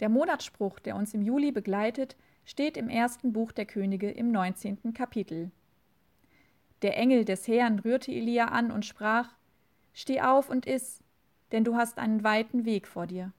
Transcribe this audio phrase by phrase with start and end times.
[0.00, 4.92] Der Monatsspruch, der uns im Juli begleitet, steht im ersten Buch der Könige im 19.
[4.92, 5.50] Kapitel.
[6.82, 9.34] Der Engel des Herrn rührte Elia an und sprach:
[9.94, 11.02] Steh auf und iss,
[11.52, 13.32] denn du hast einen weiten Weg vor dir.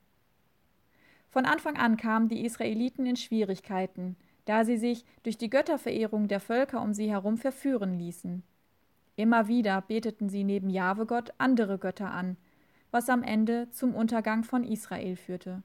[1.29, 4.15] Von Anfang an kamen die Israeliten in Schwierigkeiten,
[4.45, 8.43] da sie sich durch die Götterverehrung der Völker um sie herum verführen ließen.
[9.15, 12.37] Immer wieder beteten sie neben Jahwe Gott andere Götter an,
[12.91, 15.61] was am Ende zum Untergang von Israel führte.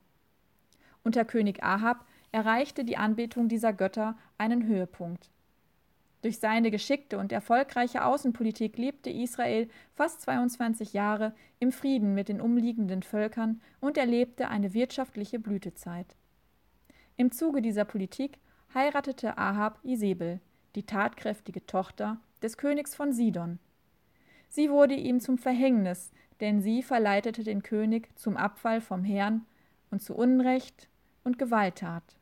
[1.05, 5.31] Unter König Ahab erreichte die Anbetung dieser Götter einen Höhepunkt.
[6.23, 12.41] Durch seine geschickte und erfolgreiche Außenpolitik lebte Israel fast 22 Jahre im Frieden mit den
[12.41, 16.15] umliegenden Völkern und erlebte eine wirtschaftliche Blütezeit.
[17.17, 18.39] Im Zuge dieser Politik
[18.73, 20.41] heiratete Ahab Isabel,
[20.77, 23.59] die tatkräftige Tochter des Königs von Sidon.
[24.49, 29.45] Sie wurde ihm zum Verhängnis, denn sie verleitete den König zum Abfall vom Herrn
[29.91, 30.89] und zu Unrecht
[31.25, 32.17] und Gewalttat.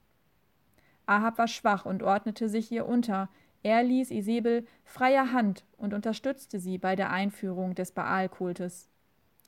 [1.07, 3.29] Ahab war schwach und ordnete sich ihr unter,
[3.63, 8.89] er ließ Isabel freier Hand und unterstützte sie bei der Einführung des Baalkultes.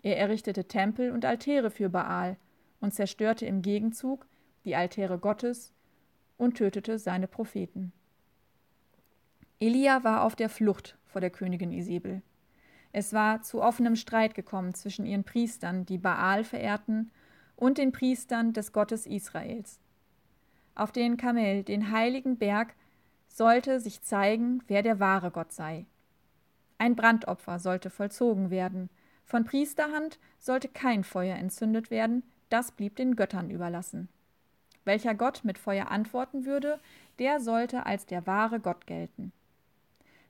[0.03, 2.37] Er errichtete Tempel und Altäre für Baal
[2.81, 4.27] und zerstörte im Gegenzug
[4.65, 5.73] die Altäre Gottes
[6.37, 7.93] und tötete seine Propheten.
[9.61, 12.23] Elia war auf der Flucht vor der Königin Isabel.
[12.91, 17.11] Es war zu offenem Streit gekommen zwischen ihren Priestern, die Baal verehrten,
[17.57, 19.79] und den Priestern des Gottes Israels.
[20.75, 22.75] Auf den Kamel, den heiligen Berg,
[23.29, 25.87] sollte sich zeigen, wer der wahre Gott sei.
[26.79, 28.91] Ein Brandopfer sollte vollzogen werden,
[29.25, 34.09] von Priesterhand sollte kein Feuer entzündet werden, das blieb den Göttern überlassen.
[34.85, 36.81] Welcher Gott mit Feuer antworten würde,
[37.19, 39.33] der sollte als der wahre Gott gelten.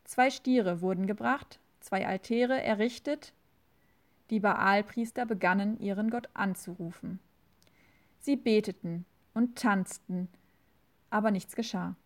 [0.04, 3.32] Zwei Stiere wurden gebracht, zwei Altäre errichtet,
[4.32, 7.20] die Baalpriester begannen ihren Gott anzurufen.
[8.18, 10.28] Sie beteten und tanzten,
[11.10, 11.96] aber nichts geschah.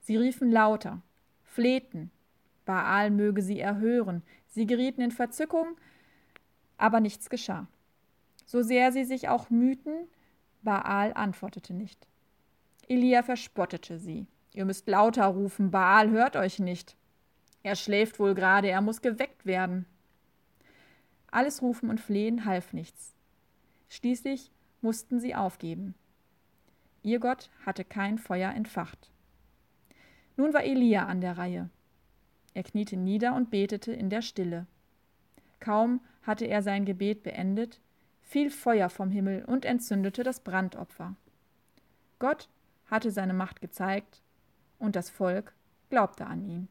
[0.00, 1.02] Sie riefen lauter,
[1.42, 2.12] flehten,
[2.64, 5.76] Baal möge sie erhören, sie gerieten in Verzückung,
[6.76, 7.66] aber nichts geschah.
[8.46, 10.06] So sehr sie sich auch mühten,
[10.62, 12.06] Baal antwortete nicht.
[12.86, 14.28] Elia verspottete sie.
[14.52, 16.96] Ihr müsst lauter rufen, Baal hört euch nicht.
[17.64, 19.86] Er schläft wohl gerade, er muss geweckt werden.
[21.34, 23.12] Alles Rufen und Flehen half nichts.
[23.88, 24.52] Schließlich
[24.82, 25.96] mussten sie aufgeben.
[27.02, 29.10] Ihr Gott hatte kein Feuer entfacht.
[30.36, 31.70] Nun war Elia an der Reihe.
[32.54, 34.68] Er kniete nieder und betete in der Stille.
[35.58, 37.80] Kaum hatte er sein Gebet beendet,
[38.22, 41.16] fiel Feuer vom Himmel und entzündete das Brandopfer.
[42.20, 42.48] Gott
[42.86, 44.22] hatte seine Macht gezeigt,
[44.78, 45.52] und das Volk
[45.90, 46.68] glaubte an ihn.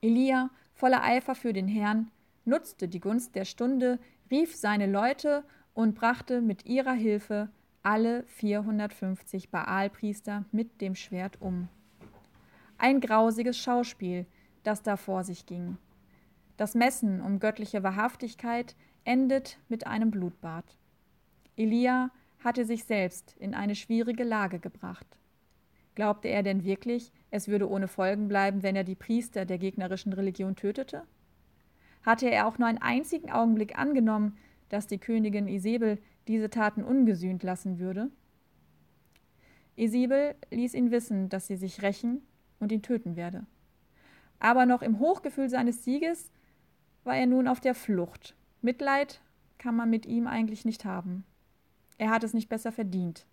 [0.00, 2.12] Elia, voller Eifer für den Herrn,
[2.50, 3.98] nutzte die Gunst der Stunde,
[4.30, 7.48] rief seine Leute und brachte mit ihrer Hilfe
[7.82, 11.68] alle 450 Baalpriester mit dem Schwert um.
[12.76, 14.26] Ein grausiges Schauspiel,
[14.62, 15.78] das da vor sich ging.
[16.58, 20.76] Das Messen um göttliche Wahrhaftigkeit endet mit einem Blutbad.
[21.56, 22.10] Elia
[22.44, 25.06] hatte sich selbst in eine schwierige Lage gebracht.
[25.94, 30.12] Glaubte er denn wirklich, es würde ohne Folgen bleiben, wenn er die Priester der gegnerischen
[30.12, 31.02] Religion tötete?
[32.02, 34.36] Hatte er auch nur einen einzigen Augenblick angenommen,
[34.68, 38.10] dass die Königin Isabel diese Taten ungesühnt lassen würde?
[39.76, 42.22] Isabel ließ ihn wissen, dass sie sich rächen
[42.58, 43.46] und ihn töten werde.
[44.38, 46.30] Aber noch im Hochgefühl seines Sieges
[47.04, 48.34] war er nun auf der Flucht.
[48.62, 49.20] Mitleid
[49.58, 51.24] kann man mit ihm eigentlich nicht haben.
[51.98, 53.26] Er hat es nicht besser verdient.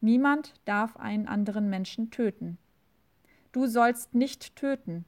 [0.00, 2.58] Niemand darf einen anderen Menschen töten.
[3.52, 5.04] Du sollst nicht töten.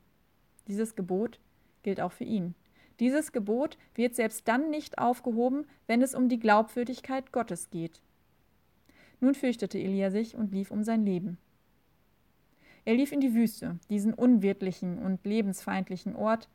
[0.66, 1.40] Dieses Gebot
[1.82, 2.54] gilt auch für ihn.
[3.00, 8.00] Dieses Gebot wird selbst dann nicht aufgehoben, wenn es um die Glaubwürdigkeit Gottes geht.
[9.20, 11.38] Nun fürchtete Elia sich und lief um sein Leben.
[12.84, 16.48] Er lief in die Wüste, diesen unwirtlichen und lebensfeindlichen Ort,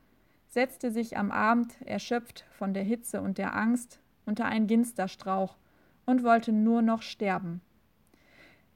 [0.47, 5.57] setzte sich am Abend, erschöpft von der Hitze und der Angst, unter einen Ginsterstrauch
[6.05, 7.61] und wollte nur noch sterben.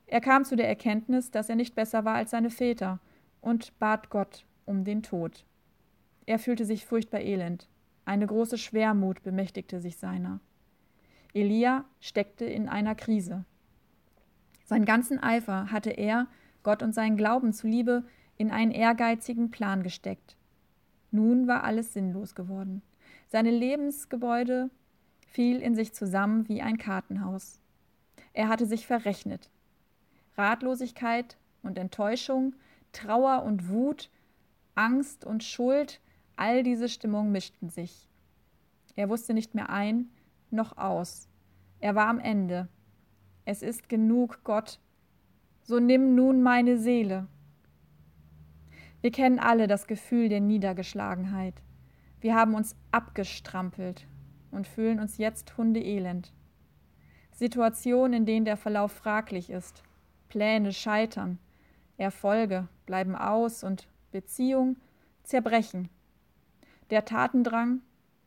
[0.06, 3.00] Er kam zu der Erkenntnis, dass er nicht besser war als seine Väter,
[3.42, 5.46] und bat Gott um den Tod.
[6.28, 7.68] Er fühlte sich furchtbar elend.
[8.06, 10.40] Eine große Schwermut bemächtigte sich seiner.
[11.34, 13.46] Elia steckte in einer Krise.
[14.66, 16.28] Seinen ganzen Eifer hatte er,
[16.64, 18.04] Gott und seinen Glauben zuliebe,
[18.36, 20.36] in einen ehrgeizigen Plan gesteckt.
[21.12, 22.82] Nun war alles sinnlos geworden.
[23.30, 24.70] Seine Lebensgebäude
[25.28, 27.62] fiel in sich zusammen wie ein Kartenhaus.
[28.34, 29.50] Er hatte sich verrechnet.
[30.36, 32.54] Ratlosigkeit und Enttäuschung,
[32.92, 34.10] Trauer und Wut,
[34.76, 36.02] Angst und Schuld
[36.38, 38.08] All diese Stimmungen mischten sich.
[38.96, 40.10] Er wusste nicht mehr ein
[40.50, 41.28] noch aus.
[41.80, 42.70] Er war am Ende.
[43.44, 44.80] Es ist genug, Gott.
[45.64, 47.28] So nimm nun meine Seele.
[49.02, 51.56] Wir kennen alle das Gefühl der Niedergeschlagenheit.
[52.22, 54.08] Wir haben uns abgestrampelt
[54.52, 56.34] und fühlen uns jetzt hundeelend.
[57.32, 59.84] Situationen, in denen der Verlauf fraglich ist,
[60.30, 61.40] Pläne scheitern,
[61.98, 64.78] Erfolge bleiben aus und Beziehungen
[65.24, 65.90] zerbrechen.
[66.90, 67.82] Der Tatendrang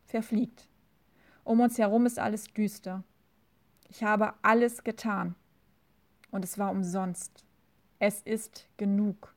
[0.05, 0.67] verfliegt.
[1.43, 3.03] Um uns herum ist alles düster.
[3.89, 5.35] Ich habe alles getan.
[6.29, 7.45] Und es war umsonst.
[7.99, 9.35] Es ist genug.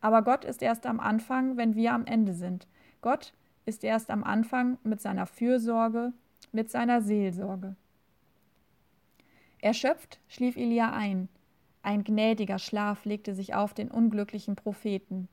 [0.00, 2.66] Aber Gott ist erst am Anfang, wenn wir am Ende sind.
[3.00, 3.32] Gott
[3.64, 6.12] ist erst am Anfang mit seiner Fürsorge,
[6.52, 7.76] mit seiner Seelsorge.
[9.60, 11.28] Erschöpft schlief Elia ein.
[11.82, 15.28] Ein gnädiger Schlaf legte sich auf den unglücklichen Propheten.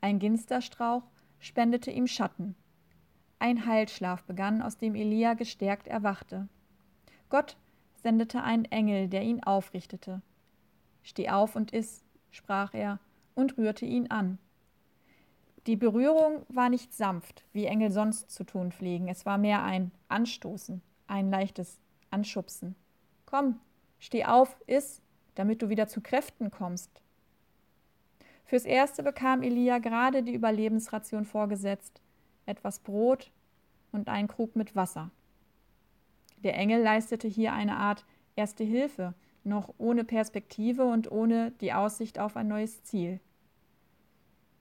[0.00, 1.02] Ein Ginsterstrauch
[1.44, 2.54] spendete ihm Schatten.
[3.38, 6.48] Ein Heilschlaf begann, aus dem Elia gestärkt erwachte.
[7.28, 7.58] Gott
[8.02, 10.22] sendete einen Engel, der ihn aufrichtete.
[11.02, 12.98] Steh auf und iss, sprach er
[13.34, 14.38] und rührte ihn an.
[15.66, 19.90] Die Berührung war nicht sanft, wie Engel sonst zu tun pflegen, es war mehr ein
[20.08, 21.78] Anstoßen, ein leichtes
[22.10, 22.74] Anschubsen.
[23.26, 23.60] Komm,
[23.98, 25.02] steh auf, iss,
[25.34, 27.02] damit du wieder zu Kräften kommst.
[28.44, 32.00] Fürs Erste bekam Elia gerade die Überlebensration vorgesetzt,
[32.46, 33.30] etwas Brot
[33.90, 35.10] und einen Krug mit Wasser.
[36.38, 38.04] Der Engel leistete hier eine Art
[38.36, 39.14] Erste Hilfe,
[39.44, 43.20] noch ohne Perspektive und ohne die Aussicht auf ein neues Ziel.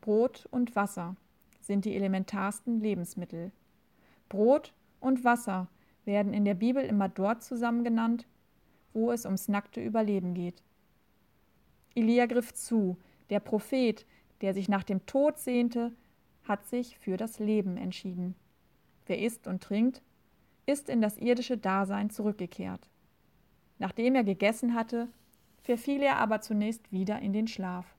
[0.02, 1.16] Brot und Wasser
[1.60, 3.52] sind die elementarsten Lebensmittel.
[4.30, 5.68] Brot und Wasser
[6.06, 8.28] werden in der Bibel immer dort zusammen genannt,
[8.94, 10.62] wo es ums nackte Überleben geht.
[11.96, 12.98] Elia griff zu,
[13.34, 14.06] der Prophet,
[14.42, 15.92] der sich nach dem Tod sehnte,
[16.44, 18.36] hat sich für das Leben entschieden.
[19.08, 20.04] Wer isst und trinkt,
[20.68, 22.88] ist in das irdische Dasein zurückgekehrt.
[23.80, 25.08] Nachdem er gegessen hatte,
[25.64, 27.96] verfiel er aber zunächst wieder in den Schlaf.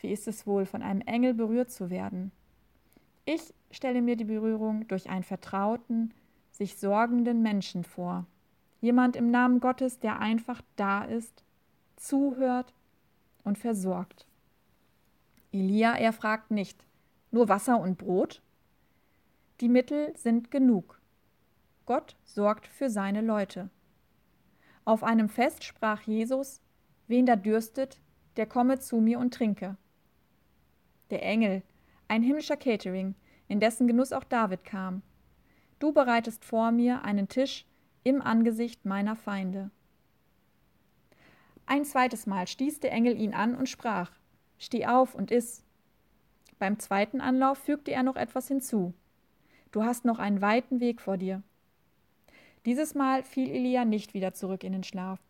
[0.00, 2.30] Wie ist es wohl, von einem Engel berührt zu werden?
[3.24, 6.12] Ich stelle mir die Berührung durch einen vertrauten,
[6.50, 8.26] sich sorgenden Menschen vor.
[8.82, 11.42] Jemand im Namen Gottes, der einfach da ist,
[11.96, 12.74] zuhört
[13.46, 14.26] und versorgt.
[15.52, 16.84] Elia, er fragt nicht,
[17.30, 18.42] nur Wasser und Brot?
[19.60, 21.00] Die Mittel sind genug.
[21.86, 23.70] Gott sorgt für seine Leute.
[24.84, 26.60] Auf einem Fest sprach Jesus,
[27.06, 28.00] wen da dürstet,
[28.36, 29.76] der komme zu mir und trinke.
[31.10, 31.62] Der Engel,
[32.08, 33.14] ein himmlischer Catering,
[33.48, 35.02] in dessen Genuss auch David kam.
[35.78, 37.64] Du bereitest vor mir einen Tisch
[38.02, 39.70] im Angesicht meiner Feinde.
[41.66, 44.12] Ein zweites Mal stieß der Engel ihn an und sprach:
[44.58, 45.64] Steh auf und iss.
[46.58, 48.94] Beim zweiten Anlauf fügte er noch etwas hinzu.
[49.72, 51.42] Du hast noch einen weiten Weg vor dir.
[52.64, 55.20] Dieses Mal fiel Elia nicht wieder zurück in den Schlaf.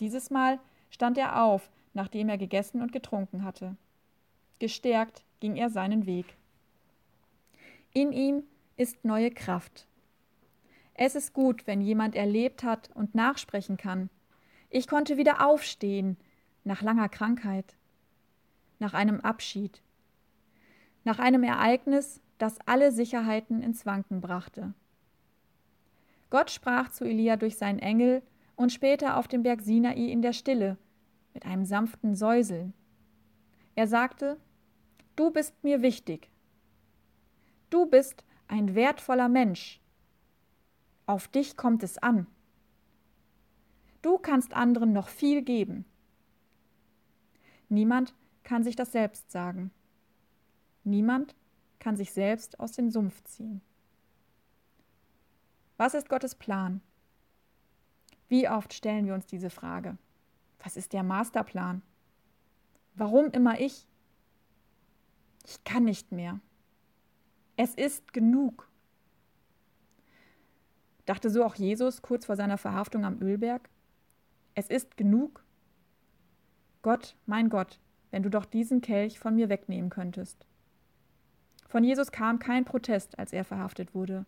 [0.00, 0.60] Dieses Mal
[0.90, 3.76] stand er auf, nachdem er gegessen und getrunken hatte.
[4.58, 6.36] Gestärkt ging er seinen Weg.
[7.92, 8.44] In ihm
[8.76, 9.86] ist neue Kraft.
[10.94, 14.08] Es ist gut, wenn jemand erlebt hat und nachsprechen kann.
[14.70, 16.16] Ich konnte wieder aufstehen
[16.64, 17.76] nach langer Krankheit,
[18.78, 19.82] nach einem Abschied,
[21.04, 24.74] nach einem Ereignis, das alle Sicherheiten ins Wanken brachte.
[26.30, 28.22] Gott sprach zu Elia durch seinen Engel
[28.56, 30.76] und später auf dem Berg Sinai in der Stille
[31.32, 32.74] mit einem sanften Säuseln.
[33.74, 34.38] Er sagte,
[35.14, 36.30] Du bist mir wichtig.
[37.70, 39.80] Du bist ein wertvoller Mensch.
[41.06, 42.26] Auf dich kommt es an.
[44.06, 45.84] Du kannst anderen noch viel geben.
[47.68, 49.72] Niemand kann sich das selbst sagen.
[50.84, 51.34] Niemand
[51.80, 53.62] kann sich selbst aus dem Sumpf ziehen.
[55.76, 56.82] Was ist Gottes Plan?
[58.28, 59.98] Wie oft stellen wir uns diese Frage?
[60.60, 61.82] Was ist der Masterplan?
[62.94, 63.88] Warum immer ich?
[65.44, 66.38] Ich kann nicht mehr.
[67.56, 68.70] Es ist genug.
[71.06, 73.68] Dachte so auch Jesus kurz vor seiner Verhaftung am Ölberg?
[74.58, 75.44] Es ist genug.
[76.80, 77.78] Gott, mein Gott,
[78.10, 80.46] wenn du doch diesen Kelch von mir wegnehmen könntest.
[81.68, 84.24] Von Jesus kam kein Protest, als er verhaftet wurde.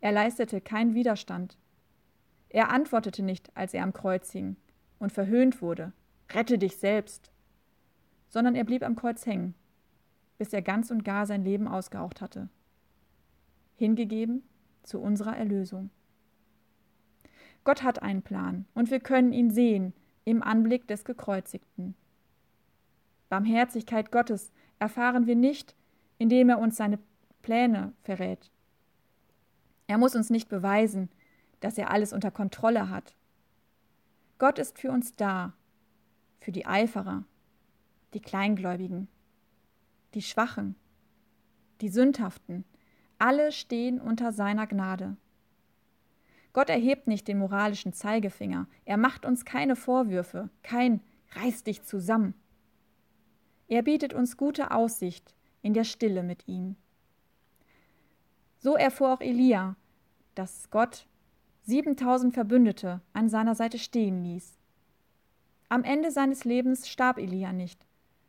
[0.00, 1.58] Er leistete keinen Widerstand.
[2.50, 4.56] Er antwortete nicht, als er am Kreuz hing
[5.00, 5.92] und verhöhnt wurde,
[6.30, 7.32] rette dich selbst,
[8.28, 9.56] sondern er blieb am Kreuz hängen,
[10.38, 12.48] bis er ganz und gar sein Leben ausgehaucht hatte,
[13.74, 14.44] hingegeben
[14.84, 15.90] zu unserer Erlösung.
[17.64, 19.92] Gott hat einen Plan und wir können ihn sehen
[20.24, 21.94] im Anblick des Gekreuzigten.
[23.28, 25.74] Barmherzigkeit Gottes erfahren wir nicht,
[26.18, 26.98] indem er uns seine
[27.42, 28.50] Pläne verrät.
[29.86, 31.08] Er muss uns nicht beweisen,
[31.60, 33.14] dass er alles unter Kontrolle hat.
[34.38, 35.54] Gott ist für uns da,
[36.40, 37.24] für die Eiferer,
[38.14, 39.08] die Kleingläubigen,
[40.14, 40.76] die Schwachen,
[41.80, 42.64] die Sündhaften,
[43.18, 45.16] alle stehen unter seiner Gnade.
[46.52, 51.00] Gott erhebt nicht den moralischen Zeigefinger, er macht uns keine Vorwürfe, kein
[51.32, 52.34] Reiß dich zusammen.
[53.68, 56.76] Er bietet uns gute Aussicht in der Stille mit ihm.
[58.58, 59.76] So erfuhr auch Elia,
[60.34, 61.06] dass Gott
[61.62, 64.58] 7000 Verbündete an seiner Seite stehen ließ.
[65.68, 67.84] Am Ende seines Lebens starb Elia nicht,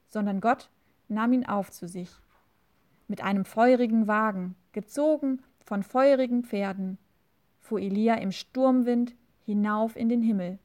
[0.09, 0.69] sondern Gott
[1.07, 2.11] nahm ihn auf zu sich.
[3.07, 6.97] Mit einem feurigen Wagen, gezogen von feurigen Pferden,
[7.69, 9.13] fuhr Elia im Sturmwind
[9.45, 10.57] hinauf in den Himmel.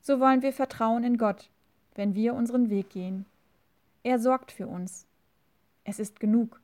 [0.00, 1.50] So wollen wir vertrauen in Gott,
[1.94, 3.26] wenn wir unseren Weg gehen.
[4.02, 5.06] Er sorgt für uns.
[5.84, 6.62] Es ist genug,